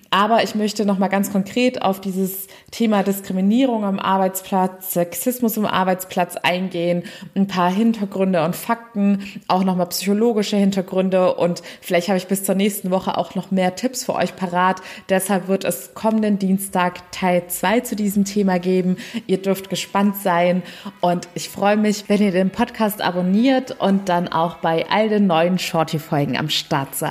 Aber 0.10 0.44
ich 0.44 0.56
möchte 0.56 0.86
noch 0.86 0.98
mal 0.98 1.08
ganz 1.08 1.32
konkret 1.32 1.82
auf 1.82 2.02
dieses 2.02 2.48
Thema 2.72 3.04
Diskriminierung 3.04 3.86
am 3.86 4.00
Arbeitsplatz, 4.00 4.94
Sexismus 4.94 5.58
am 5.58 5.66
Arbeitsplatz 5.66 6.36
eingehen, 6.38 7.04
ein 7.36 7.48
paar 7.48 7.72
Hintergründe 7.72 8.44
und 8.44 8.56
Fakten, 8.56 9.24
auch 9.48 9.64
noch 9.64 9.76
mal 9.76 9.86
psychologische 9.86 10.58
Hintergründe 10.58 11.36
und 11.36 11.62
vielleicht 11.82 12.08
habe 12.08 12.18
ich 12.18 12.28
bis 12.28 12.44
zur 12.44 12.56
nächsten 12.56 12.90
Woche 12.92 13.18
auch 13.18 13.36
noch 13.36 13.52
mehr 13.52 13.76
Tipps 13.76 14.06
für 14.06 14.16
euch 14.16 14.36
parat. 14.36 14.82
Deshalb 15.10 15.48
wird 15.48 15.64
es 15.64 15.94
kommenden 15.94 16.40
Dienstag 16.40 17.12
Teil 17.12 17.44
2 17.48 17.82
zu 17.82 17.96
diesem 17.96 18.26
Thema 18.26 18.58
geben. 18.58 18.98
Ihr 19.28 19.42
dürft 19.42 19.70
gespannt 19.70 20.16
sein 20.18 20.64
und 21.02 21.28
ich 21.36 21.50
freue 21.50 21.78
mich, 21.78 22.06
wenn 22.08 22.22
ihr 22.22 22.32
den 22.32 22.50
Podcast 22.50 23.02
abonniert 23.02 23.80
und 23.80 24.10
dann 24.10 24.28
auch 24.28 24.56
bei 24.56 24.86
all 24.90 25.10
den 25.10 25.28
neuen 25.28 25.60
Shorty-Folgen 25.60 26.38
am 26.38 26.50
Start 26.50 26.96
seid. 26.96 27.11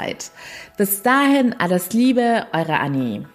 Bis 0.76 1.02
dahin 1.02 1.54
alles 1.58 1.92
Liebe, 1.92 2.46
eure 2.52 2.78
Annie. 2.78 3.26